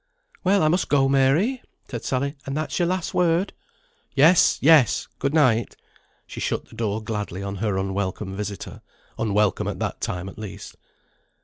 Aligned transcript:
"Well, 0.43 0.63
I 0.63 0.67
must 0.67 0.89
go, 0.89 1.07
Mary," 1.07 1.61
said 1.87 2.03
Sally. 2.03 2.35
"And 2.47 2.57
that's 2.57 2.79
your 2.79 2.87
last 2.87 3.13
word?" 3.13 3.53
"Yes, 4.15 4.57
yes; 4.59 5.07
good 5.19 5.31
night." 5.35 5.75
She 6.25 6.39
shut 6.39 6.65
the 6.65 6.75
door 6.75 7.03
gladly 7.03 7.43
on 7.43 7.57
her 7.57 7.77
unwelcome 7.77 8.35
visitor 8.35 8.81
unwelcome 9.19 9.67
at 9.67 9.77
that 9.77 10.01
time 10.01 10.27
at 10.27 10.39
least. 10.39 10.75